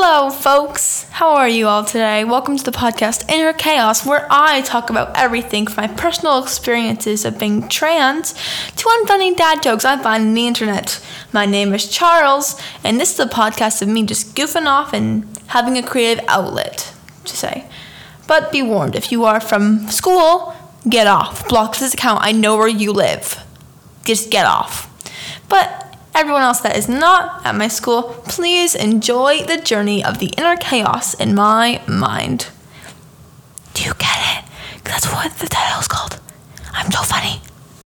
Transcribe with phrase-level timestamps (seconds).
[0.00, 1.02] Hello, folks.
[1.10, 2.22] How are you all today?
[2.22, 7.24] Welcome to the podcast Inner Chaos, where I talk about everything from my personal experiences
[7.24, 11.04] of being trans to unfunny dad jokes I find on the internet.
[11.32, 15.26] My name is Charles, and this is a podcast of me just goofing off and
[15.48, 16.94] having a creative outlet
[17.24, 17.66] to say.
[18.28, 20.54] But be warned, if you are from school,
[20.88, 21.48] get off.
[21.48, 22.20] Block this account.
[22.22, 23.44] I know where you live.
[24.04, 24.86] Just get off.
[25.48, 25.87] But
[26.18, 30.56] everyone else that is not at my school, please enjoy the journey of the inner
[30.56, 32.48] chaos in my mind.
[33.74, 34.44] Do you get it?
[34.82, 36.18] That's what the title is called.
[36.72, 37.40] I'm so funny.